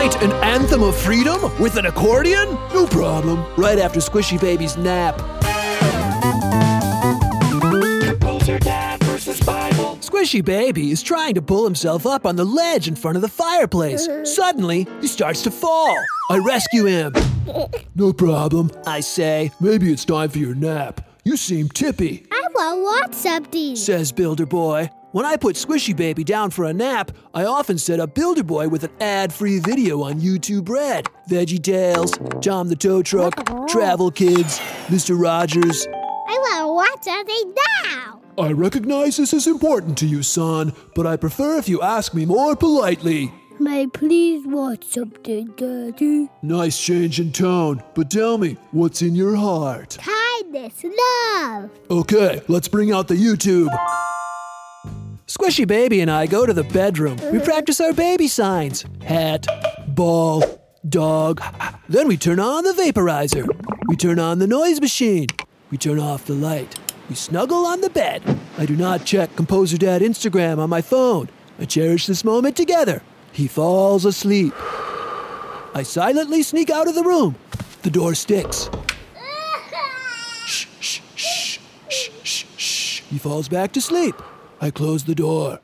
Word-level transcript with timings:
an 0.00 0.32
anthem 0.42 0.82
of 0.82 0.96
freedom 0.96 1.42
with 1.60 1.76
an 1.76 1.84
accordion? 1.84 2.54
No 2.72 2.86
problem. 2.86 3.44
Right 3.56 3.78
after 3.78 4.00
Squishy 4.00 4.40
Baby's 4.40 4.78
nap. 4.78 5.18
Composer 8.02 8.58
Dad 8.58 9.02
versus 9.04 9.40
Bible. 9.40 9.96
Squishy 10.00 10.42
Baby 10.42 10.90
is 10.90 11.02
trying 11.02 11.34
to 11.34 11.42
pull 11.42 11.64
himself 11.64 12.06
up 12.06 12.24
on 12.24 12.36
the 12.36 12.44
ledge 12.46 12.88
in 12.88 12.96
front 12.96 13.16
of 13.16 13.22
the 13.22 13.28
fireplace. 13.28 14.08
Suddenly, 14.24 14.88
he 15.02 15.06
starts 15.06 15.42
to 15.42 15.50
fall. 15.50 15.94
I 16.30 16.38
rescue 16.38 16.86
him. 16.86 17.12
No 17.94 18.14
problem, 18.14 18.70
I 18.86 19.00
say. 19.00 19.50
Maybe 19.60 19.92
it's 19.92 20.06
time 20.06 20.30
for 20.30 20.38
your 20.38 20.54
nap. 20.54 21.06
You 21.24 21.36
seem 21.36 21.68
tippy, 21.68 22.26
I 22.32 22.46
want 22.54 22.82
watch 22.82 23.12
something. 23.14 23.76
says 23.76 24.12
Builder 24.12 24.46
Boy. 24.46 24.90
When 25.12 25.26
I 25.26 25.36
put 25.36 25.56
Squishy 25.56 25.96
Baby 25.96 26.22
down 26.22 26.50
for 26.50 26.66
a 26.66 26.72
nap, 26.72 27.10
I 27.34 27.44
often 27.44 27.78
set 27.78 27.98
up 27.98 28.14
Builder 28.14 28.44
Boy 28.44 28.68
with 28.68 28.84
an 28.84 28.92
ad 29.00 29.32
free 29.32 29.58
video 29.58 30.02
on 30.02 30.20
YouTube 30.20 30.68
Red. 30.68 31.06
Veggie 31.28 31.60
Tales, 31.60 32.12
Tom 32.40 32.68
the 32.68 32.76
Tow 32.76 33.02
Truck, 33.02 33.36
uh-huh. 33.36 33.66
Travel 33.66 34.12
Kids, 34.12 34.60
Mr. 34.86 35.20
Rogers. 35.20 35.88
I 35.88 36.38
want 36.38 36.60
to 36.60 36.72
watch 36.72 37.02
something 37.02 37.54
now. 37.84 38.20
I 38.38 38.52
recognize 38.52 39.16
this 39.16 39.32
is 39.32 39.48
important 39.48 39.98
to 39.98 40.06
you, 40.06 40.22
son, 40.22 40.72
but 40.94 41.08
I 41.08 41.16
prefer 41.16 41.58
if 41.58 41.68
you 41.68 41.82
ask 41.82 42.14
me 42.14 42.24
more 42.24 42.54
politely. 42.54 43.32
May 43.58 43.82
I 43.82 43.86
please 43.92 44.46
watch 44.46 44.84
something, 44.84 45.48
Daddy? 45.56 46.28
Nice 46.42 46.80
change 46.80 47.18
in 47.18 47.32
tone, 47.32 47.82
but 47.94 48.12
tell 48.12 48.38
me, 48.38 48.58
what's 48.70 49.02
in 49.02 49.16
your 49.16 49.34
heart? 49.34 49.98
Kindness, 50.00 50.84
love. 50.84 51.70
Okay, 51.90 52.42
let's 52.46 52.68
bring 52.68 52.92
out 52.92 53.08
the 53.08 53.16
YouTube. 53.16 53.76
Squishy 55.30 55.64
Baby 55.64 56.00
and 56.00 56.10
I 56.10 56.26
go 56.26 56.44
to 56.44 56.52
the 56.52 56.64
bedroom. 56.64 57.16
We 57.30 57.38
uh-huh. 57.38 57.44
practice 57.44 57.80
our 57.80 57.92
baby 57.92 58.26
signs 58.26 58.84
hat, 59.04 59.46
ball, 59.86 60.42
dog. 60.88 61.40
Then 61.88 62.08
we 62.08 62.16
turn 62.16 62.40
on 62.40 62.64
the 62.64 62.72
vaporizer. 62.72 63.46
We 63.86 63.94
turn 63.94 64.18
on 64.18 64.40
the 64.40 64.48
noise 64.48 64.80
machine. 64.80 65.28
We 65.70 65.78
turn 65.78 66.00
off 66.00 66.24
the 66.24 66.34
light. 66.34 66.76
We 67.08 67.14
snuggle 67.14 67.64
on 67.64 67.80
the 67.80 67.90
bed. 67.90 68.22
I 68.58 68.66
do 68.66 68.74
not 68.74 69.04
check 69.04 69.36
Composer 69.36 69.78
Dad 69.78 70.02
Instagram 70.02 70.58
on 70.58 70.68
my 70.68 70.80
phone. 70.80 71.28
I 71.60 71.64
cherish 71.64 72.06
this 72.06 72.24
moment 72.24 72.56
together. 72.56 73.00
He 73.30 73.46
falls 73.46 74.04
asleep. 74.04 74.52
I 75.76 75.84
silently 75.84 76.42
sneak 76.42 76.70
out 76.70 76.88
of 76.88 76.96
the 76.96 77.04
room. 77.04 77.36
The 77.82 77.90
door 77.90 78.16
sticks. 78.16 78.68
Shh, 80.44 80.66
shh, 80.80 81.00
shh, 81.14 81.60
shh, 81.88 82.10
shh, 82.24 82.44
shh. 82.56 83.00
He 83.02 83.18
falls 83.18 83.48
back 83.48 83.70
to 83.74 83.80
sleep. 83.80 84.16
I 84.62 84.70
close 84.70 85.04
the 85.04 85.14
door. 85.14 85.60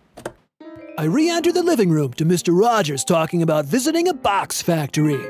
I 0.97 1.05
re 1.05 1.29
enter 1.29 1.53
the 1.53 1.63
living 1.63 1.91
room 1.91 2.15
to 2.15 2.25
Mr. 2.25 2.59
Rogers 2.59 3.05
talking 3.05 3.43
about 3.43 3.67
visiting 3.67 4.09
a 4.09 4.15
box 4.15 4.63
factory. 4.63 5.23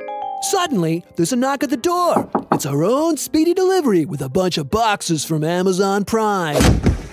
Suddenly, 0.42 1.04
there's 1.16 1.32
a 1.32 1.36
knock 1.36 1.64
at 1.64 1.70
the 1.70 1.76
door. 1.76 2.30
It's 2.52 2.66
our 2.66 2.84
own 2.84 3.16
speedy 3.16 3.54
delivery 3.54 4.04
with 4.04 4.22
a 4.22 4.28
bunch 4.28 4.56
of 4.56 4.70
boxes 4.70 5.24
from 5.24 5.42
Amazon 5.42 6.04
Prime. 6.04 6.62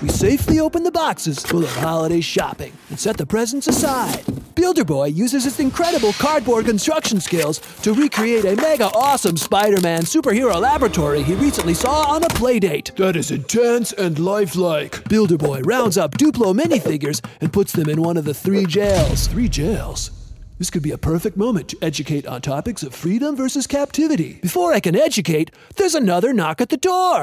We 0.03 0.09
safely 0.09 0.59
open 0.59 0.83
the 0.83 0.91
boxes 0.91 1.39
full 1.39 1.63
of 1.63 1.75
holiday 1.77 2.21
shopping 2.21 2.73
and 2.89 2.99
set 2.99 3.17
the 3.17 3.25
presents 3.25 3.67
aside. 3.67 4.23
Builder 4.55 4.83
Boy 4.83 5.05
uses 5.07 5.45
his 5.45 5.59
incredible 5.59 6.13
cardboard 6.13 6.65
construction 6.65 7.19
skills 7.19 7.59
to 7.81 7.93
recreate 7.93 8.45
a 8.45 8.55
mega 8.55 8.85
awesome 8.85 9.37
Spider 9.37 9.81
Man 9.81 10.01
superhero 10.01 10.59
laboratory 10.59 11.23
he 11.23 11.33
recently 11.33 11.73
saw 11.73 12.11
on 12.13 12.23
a 12.23 12.27
playdate. 12.27 12.95
That 12.95 13.15
is 13.15 13.31
intense 13.31 13.93
and 13.93 14.19
lifelike. 14.19 15.07
Builder 15.09 15.37
Boy 15.37 15.61
rounds 15.61 15.97
up 15.97 16.17
Duplo 16.17 16.57
minifigures 16.57 17.25
and 17.41 17.51
puts 17.51 17.71
them 17.71 17.89
in 17.89 18.01
one 18.01 18.17
of 18.17 18.25
the 18.25 18.33
three 18.33 18.65
jails. 18.65 19.27
Three 19.27 19.49
jails? 19.49 20.11
This 20.59 20.69
could 20.69 20.83
be 20.83 20.91
a 20.91 20.97
perfect 20.97 21.35
moment 21.35 21.67
to 21.69 21.77
educate 21.81 22.27
on 22.27 22.41
topics 22.41 22.83
of 22.83 22.93
freedom 22.93 23.35
versus 23.35 23.65
captivity. 23.65 24.39
Before 24.41 24.71
I 24.71 24.79
can 24.79 24.95
educate, 24.95 25.51
there's 25.75 25.95
another 25.95 26.31
knock 26.31 26.61
at 26.61 26.69
the 26.69 26.77
door. 26.77 27.21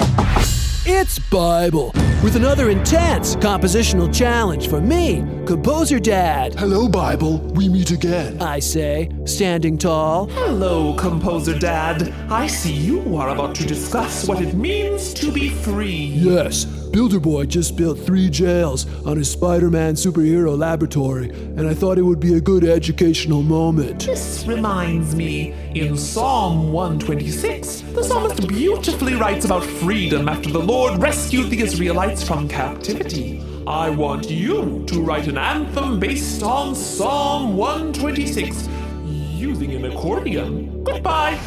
It's 0.85 1.19
Bible 1.31 1.93
with 2.23 2.37
another 2.37 2.69
intense 2.69 3.35
compositional 3.37 4.15
challenge 4.15 4.69
for 4.69 4.81
me, 4.81 5.25
Composer 5.47 5.99
Dad. 5.99 6.55
Hello, 6.55 6.87
Bible. 6.89 7.39
We 7.55 7.69
meet 7.69 7.91
again. 7.91 8.41
I 8.43 8.59
say, 8.59 9.09
standing 9.25 9.79
tall. 9.79 10.27
Hello, 10.27 10.95
Composer 10.95 11.59
Dad. 11.59 12.13
I 12.31 12.47
see 12.47 12.73
you 12.75 13.17
are 13.17 13.31
about 13.31 13.55
to 13.57 13.67
discuss 13.67 14.29
what 14.29 14.43
it 14.43 14.55
means 14.55 15.15
to 15.15 15.33
be 15.33 15.49
free. 15.49 16.13
Yes, 16.15 16.67
Builder 16.91 17.21
Boy 17.21 17.47
just 17.47 17.77
built 17.77 18.01
three 18.01 18.29
jails 18.29 18.85
on 19.07 19.17
his 19.17 19.31
Spider 19.31 19.71
Man 19.71 19.95
superhero 19.95 20.59
laboratory, 20.59 21.31
and 21.31 21.69
I 21.69 21.73
thought 21.73 21.99
it 21.99 22.03
would 22.03 22.19
be 22.19 22.35
a 22.35 22.41
good 22.41 22.65
educational 22.65 23.43
moment. 23.43 24.07
This 24.07 24.45
reminds 24.45 25.15
me, 25.15 25.53
in 25.75 25.97
Psalm 25.97 26.73
126, 26.73 27.83
the 27.95 28.03
psalmist 28.03 28.49
beautifully 28.49 29.15
writes 29.15 29.45
about 29.45 29.65
freedom 29.65 30.29
after 30.29 30.51
the 30.51 30.59
Lord 30.59 31.01
rescued 31.01 31.51
the 31.51 31.61
Israelites 31.61 32.27
from 32.27 32.49
captivity. 32.49 33.41
I 33.69 33.89
want 33.91 34.29
you 34.29 34.85
to 34.89 35.01
write 35.01 35.29
an 35.29 35.39
anthem 35.39 36.01
based 36.01 36.43
on 36.43 36.75
Psalm 36.75 37.57
126 37.57 38.69
using 39.07 39.75
an 39.75 39.85
accordion. 39.85 40.83
Goodbye. 40.83 41.39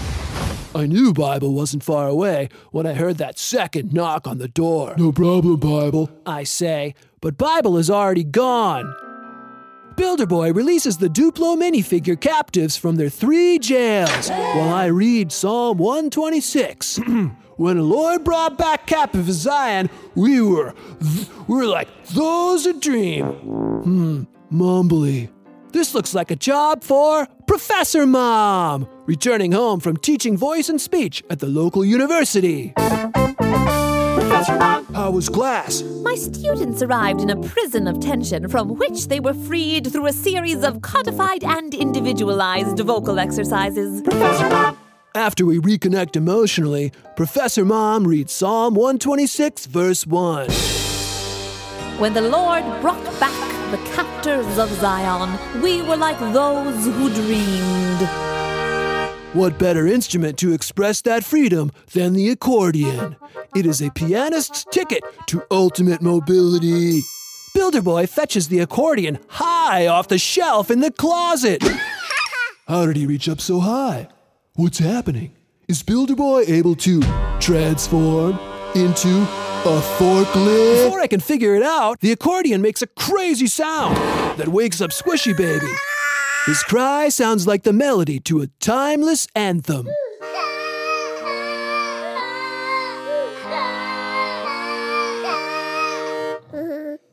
I 0.75 0.87
knew 0.87 1.13
Bible 1.13 1.53
wasn't 1.53 1.83
far 1.83 2.07
away 2.07 2.49
when 2.71 2.87
I 2.87 2.93
heard 2.93 3.17
that 3.19 3.37
second 3.37 3.93
knock 3.93 4.25
on 4.27 4.39
the 4.39 4.47
door. 4.47 4.95
No 4.97 5.11
problem, 5.11 5.57
Bible, 5.57 6.09
I 6.25 6.43
say, 6.43 6.95
but 7.21 7.37
Bible 7.37 7.77
is 7.77 7.91
already 7.91 8.23
gone. 8.23 8.91
Builder 9.95 10.25
Boy 10.25 10.51
releases 10.51 10.97
the 10.97 11.09
Duplo 11.09 11.55
minifigure 11.55 12.19
captives 12.19 12.75
from 12.75 12.95
their 12.95 13.09
three 13.09 13.59
jails 13.59 14.29
while 14.29 14.69
I 14.73 14.87
read 14.87 15.31
Psalm 15.31 15.77
126. 15.77 16.97
when 17.57 17.77
the 17.77 17.83
Lord 17.83 18.23
brought 18.23 18.57
back 18.57 18.87
captive 18.87 19.31
Zion, 19.31 19.91
we 20.15 20.41
were, 20.41 20.73
we 21.47 21.55
were 21.55 21.67
like 21.67 21.87
those 22.07 22.65
a 22.65 22.73
dream. 22.73 23.25
Hmm, 23.25 24.23
mumbly. 24.51 25.29
This 25.73 25.95
looks 25.95 26.13
like 26.13 26.29
a 26.29 26.35
job 26.35 26.83
for 26.83 27.25
Professor 27.47 28.05
Mom, 28.05 28.87
returning 29.07 29.53
home 29.53 29.79
from 29.79 29.97
teaching 29.97 30.37
voice 30.37 30.69
and 30.69 30.79
speech 30.79 31.23
at 31.31 31.39
the 31.39 31.47
local 31.47 31.83
university. 31.83 32.73
Professor 32.75 34.55
Mom. 34.55 34.85
How 34.93 35.09
was 35.09 35.29
class? 35.29 35.81
My 35.81 36.13
students 36.13 36.83
arrived 36.83 37.21
in 37.21 37.31
a 37.31 37.41
prison 37.41 37.87
of 37.87 37.99
tension 37.99 38.47
from 38.49 38.75
which 38.75 39.07
they 39.07 39.19
were 39.19 39.33
freed 39.33 39.91
through 39.91 40.05
a 40.05 40.13
series 40.13 40.63
of 40.63 40.83
codified 40.83 41.43
and 41.43 41.73
individualized 41.73 42.79
vocal 42.81 43.17
exercises. 43.17 44.03
Professor 44.03 44.49
Mom. 44.49 44.77
After 45.15 45.43
we 45.43 45.57
reconnect 45.57 46.15
emotionally, 46.15 46.91
Professor 47.15 47.65
Mom 47.65 48.07
reads 48.07 48.31
Psalm 48.31 48.75
126, 48.75 49.65
verse 49.65 50.05
1. 50.05 50.82
When 51.99 52.13
the 52.15 52.21
Lord 52.21 52.63
brought 52.81 53.03
back 53.19 53.71
the 53.71 53.77
captors 53.91 54.57
of 54.57 54.69
Zion, 54.69 55.61
we 55.61 55.83
were 55.83 55.95
like 55.95 56.19
those 56.33 56.85
who 56.85 57.13
dreamed. 57.13 58.09
What 59.33 59.59
better 59.59 59.85
instrument 59.85 60.39
to 60.39 60.53
express 60.53 61.01
that 61.01 61.23
freedom 61.23 61.71
than 61.93 62.13
the 62.13 62.29
accordion? 62.29 63.15
It 63.55 63.67
is 63.67 63.79
a 63.79 63.91
pianist's 63.91 64.65
ticket 64.71 65.03
to 65.27 65.43
ultimate 65.51 66.01
mobility. 66.01 67.01
Builder 67.53 67.83
Boy 67.83 68.07
fetches 68.07 68.47
the 68.47 68.59
accordion 68.59 69.19
high 69.27 69.85
off 69.85 70.07
the 70.07 70.17
shelf 70.17 70.71
in 70.71 70.79
the 70.79 70.91
closet. 70.91 71.63
How 72.67 72.87
did 72.87 72.95
he 72.95 73.05
reach 73.05 73.29
up 73.29 73.39
so 73.39 73.59
high? 73.59 74.07
What's 74.55 74.79
happening? 74.79 75.35
Is 75.67 75.83
Builder 75.83 76.15
Boy 76.15 76.43
able 76.47 76.75
to 76.77 77.01
transform 77.39 78.39
into 78.75 79.25
a 79.65 79.81
forklift? 79.97 80.85
Before 80.85 80.99
I 80.99 81.07
can 81.07 81.19
figure 81.19 81.55
it 81.55 81.63
out, 81.63 81.99
the 82.01 82.11
accordion 82.11 82.61
makes 82.61 82.81
a 82.81 82.87
crazy 82.87 83.47
sound 83.47 83.95
that 84.37 84.47
wakes 84.47 84.81
up 84.81 84.91
Squishy 84.91 85.35
Baby. 85.35 85.71
His 86.45 86.61
cry 86.63 87.09
sounds 87.09 87.47
like 87.47 87.63
the 87.63 87.73
melody 87.73 88.19
to 88.21 88.41
a 88.41 88.47
timeless 88.59 89.27
anthem. 89.35 89.87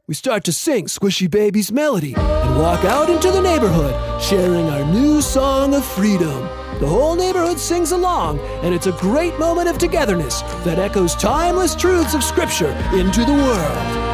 We 0.09 0.15
start 0.15 0.43
to 0.45 0.53
sing 0.53 0.87
Squishy 0.87 1.31
Baby's 1.31 1.71
melody 1.71 2.15
and 2.17 2.59
walk 2.59 2.85
out 2.85 3.09
into 3.09 3.31
the 3.31 3.41
neighborhood, 3.41 4.21
sharing 4.21 4.69
our 4.69 4.85
new 4.93 5.23
song 5.23 5.73
of 5.75 5.85
freedom. 5.85 6.60
The 6.81 6.89
whole 6.89 7.15
neighborhood 7.15 7.59
sings 7.59 7.93
along, 7.93 8.39
and 8.65 8.75
it's 8.75 8.87
a 8.87 8.93
great 8.93 9.39
moment 9.39 9.69
of 9.69 9.77
togetherness 9.77 10.41
that 10.65 10.79
echoes 10.79 11.15
timeless 11.15 11.75
truths 11.75 12.15
of 12.15 12.25
Scripture 12.25 12.73
into 12.95 13.23
the 13.27 13.35
world. 13.35 14.11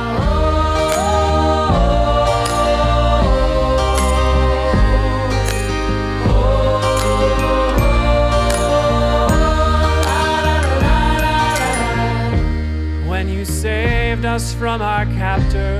when 13.09 13.29
you 13.29 13.45
saved 13.45 14.25
us 14.25 14.53
from 14.53 14.83
our 14.83 15.07
captors. 15.07 15.76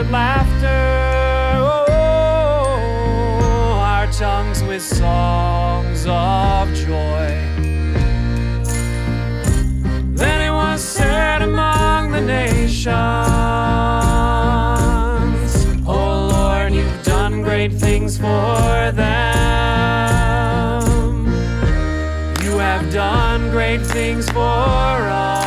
With 0.00 0.10
laughter, 0.10 1.58
oh, 1.58 1.88
our 3.78 4.06
tongues 4.12 4.62
with 4.62 4.82
songs 4.82 6.06
of 6.06 6.72
joy. 6.74 7.28
Then 10.14 10.40
it 10.40 10.50
was 10.50 10.80
said 10.82 11.42
among 11.42 12.12
the 12.12 12.20
nations, 12.22 12.88
Oh 15.86 16.28
Lord, 16.32 16.72
you've 16.72 17.02
done 17.02 17.42
great 17.42 17.72
things 17.74 18.16
for 18.16 18.90
them. 18.92 19.00
You 22.42 22.58
have 22.58 22.90
done 22.90 23.50
great 23.50 23.82
things 23.82 24.30
for 24.30 24.40
us, 24.40 25.39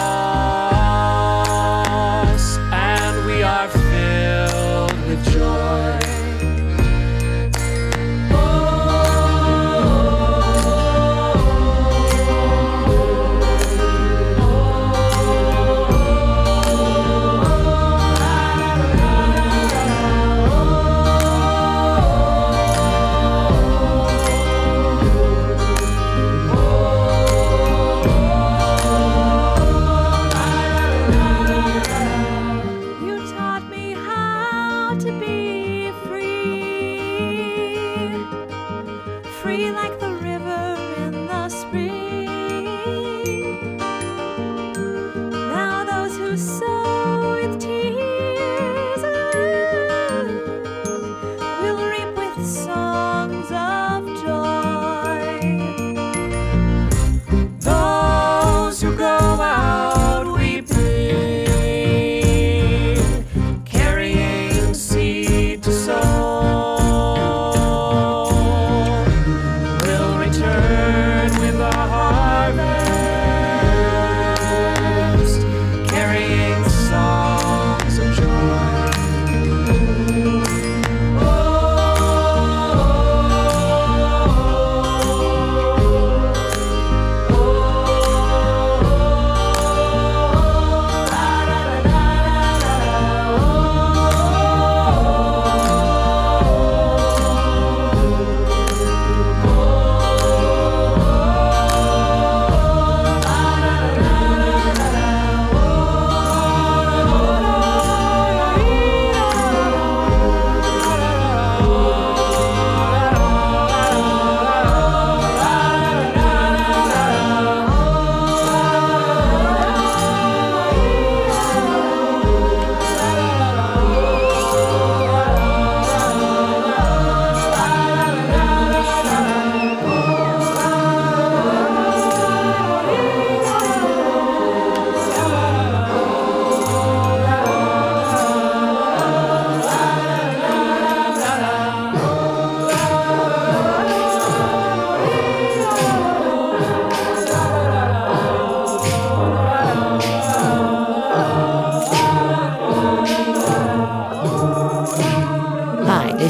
Those 46.34 46.73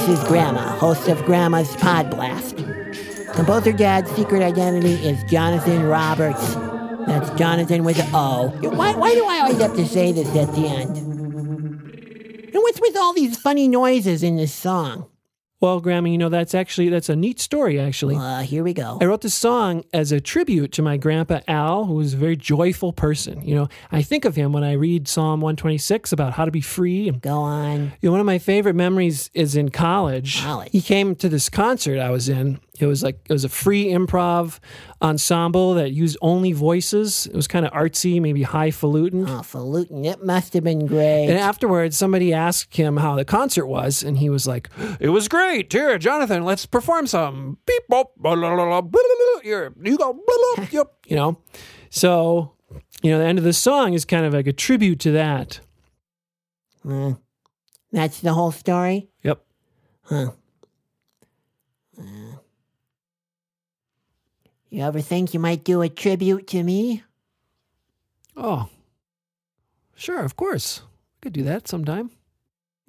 this 0.06 0.20
is 0.20 0.28
Grandma, 0.28 0.60
host 0.60 1.08
of 1.08 1.24
Grandma's 1.24 1.74
Pod 1.78 2.10
Blast. 2.10 2.58
Composer 3.36 3.72
Dad's 3.72 4.12
secret 4.12 4.42
identity 4.42 4.96
is 4.96 5.24
Jonathan 5.32 5.84
Roberts. 5.84 6.56
That's 7.06 7.30
Jonathan 7.40 7.86
with 7.86 8.00
an 8.00 8.10
O. 8.14 8.50
Why, 8.64 8.94
why 8.96 9.14
do 9.14 9.26
I 9.26 9.40
always 9.40 9.62
have 9.62 9.76
to 9.78 9.88
say 9.88 10.12
this 10.12 10.28
at 10.36 10.54
the 10.56 10.68
end? 10.68 10.98
And 10.98 12.54
what's 12.54 12.82
with 12.82 12.98
all 12.98 13.14
these 13.14 13.38
funny 13.38 13.70
noises 13.70 14.24
in 14.24 14.36
this 14.36 14.52
song? 14.52 15.08
Well, 15.64 15.82
Grammy, 15.82 16.12
you 16.12 16.18
know, 16.18 16.28
that's 16.28 16.54
actually, 16.54 16.90
that's 16.90 17.08
a 17.08 17.16
neat 17.16 17.40
story, 17.40 17.80
actually. 17.80 18.18
Uh, 18.18 18.42
here 18.42 18.66
we 18.66 18.74
go. 18.74 18.98
I 19.00 19.06
wrote 19.06 19.22
this 19.22 19.34
song 19.34 19.86
as 19.94 20.12
a 20.12 20.20
tribute 20.20 20.74
to 20.74 20.82
my 20.82 20.98
grandpa 20.98 21.40
Al, 21.48 21.86
who 21.86 21.94
was 21.94 22.14
a 22.14 22.18
very 22.18 22.36
joyful 22.36 22.92
person. 22.92 23.42
You 23.48 23.56
know, 23.56 23.70
I 23.90 24.02
think 24.02 24.26
of 24.26 24.36
him 24.36 24.52
when 24.52 24.66
I 24.66 24.74
read 24.74 25.08
Psalm 25.08 25.40
126 25.40 26.12
about 26.12 26.34
how 26.34 26.44
to 26.44 26.52
be 26.52 26.60
free. 26.60 27.08
And, 27.08 27.22
Go 27.22 27.38
on. 27.38 27.94
you 28.02 28.10
know, 28.10 28.12
one 28.12 28.20
of 28.20 28.26
my 28.26 28.40
favorite 28.40 28.76
memories 28.76 29.30
is 29.34 29.56
in 29.56 29.70
college. 29.70 30.42
College. 30.42 30.70
He 30.74 30.82
came 30.82 31.16
to 31.16 31.30
this 31.30 31.48
concert 31.48 31.98
I 31.98 32.10
was 32.10 32.28
in. 32.28 32.60
It 32.80 32.88
was 32.88 33.04
like 33.04 33.20
it 33.30 33.32
was 33.32 33.44
a 33.44 33.50
free 33.50 33.86
improv 33.86 34.60
ensemble 35.00 35.76
that 35.76 35.92
used 35.92 36.18
only 36.22 36.54
voices. 36.54 37.28
It 37.28 37.36
was 37.36 37.48
kind 37.48 37.68
of 37.68 37.72
artsy, 37.72 38.20
maybe 38.20 38.42
highfalutin. 38.42 39.28
Oh, 39.30 39.44
falutin. 39.44 40.06
It 40.06 40.26
must 40.26 40.54
have 40.54 40.64
been 40.64 40.88
great. 40.88 41.28
And 41.28 41.38
afterwards, 41.38 41.96
somebody 41.96 42.34
asked 42.34 42.76
him 42.76 42.98
how 42.98 43.16
the 43.16 43.26
concert 43.26 43.68
was, 43.68 44.02
and 44.02 44.18
he 44.18 44.30
was 44.30 44.48
like, 44.48 44.70
"It 45.00 45.10
was 45.10 45.28
great. 45.28 45.72
Here, 45.72 46.00
Jonathan, 46.00 46.46
let's 46.46 46.66
perform 46.66 47.06
some 47.06 47.60
beep 47.68 47.84
bop, 47.90 48.14
blah, 48.18 48.36
blah, 48.36 48.56
blah, 48.56 48.66
blah, 48.66 48.82
blah, 48.82 49.02
blah. 49.44 49.70
You 49.84 49.98
go, 49.98 50.14
blah, 50.14 50.56
blah, 50.56 50.68
yep, 50.72 50.94
you 51.06 51.16
know." 51.16 51.38
So, 51.92 52.54
you 53.04 53.12
know, 53.12 53.20
the 53.20 53.26
end 53.26 53.38
of 53.38 53.44
the 53.44 53.54
song 53.54 53.94
is 53.94 54.04
kind 54.04 54.26
of 54.26 54.34
like 54.34 54.48
a 54.48 54.54
tribute 54.54 55.00
to 55.02 55.12
that. 55.12 55.60
Uh, 56.90 57.14
that's 57.92 58.20
the 58.22 58.34
whole 58.34 58.52
story? 58.52 59.10
Yep. 59.22 59.46
Huh. 60.06 60.32
Uh, 62.00 62.33
you 64.74 64.84
ever 64.84 65.02
think 65.02 65.36
you 65.36 65.40
might 65.40 65.64
do 65.64 65.84
a 65.84 65.90
tribute 65.90 66.48
to 66.48 66.64
me? 66.64 67.04
Oh, 68.36 68.70
sure, 69.96 70.26
of 70.26 70.36
course, 70.36 70.82
could 71.22 71.32
do 71.32 71.44
that 71.44 71.68
sometime. 71.68 72.10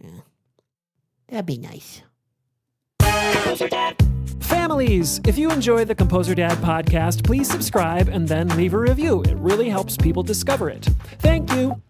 Yeah. 0.03 0.23
That'd 1.29 1.45
be 1.45 1.59
nice. 1.59 2.01
Families, 4.41 5.21
if 5.27 5.37
you 5.37 5.51
enjoy 5.51 5.85
the 5.85 5.95
Composer 5.95 6.35
Dad 6.35 6.57
podcast, 6.59 7.23
please 7.23 7.51
subscribe 7.51 8.09
and 8.09 8.27
then 8.27 8.49
leave 8.57 8.73
a 8.73 8.79
review. 8.79 9.23
It 9.23 9.37
really 9.37 9.69
helps 9.69 9.99
people 9.99 10.23
discover 10.23 10.71
it. 10.71 10.87
Thank 11.19 11.53
you. 11.53 11.83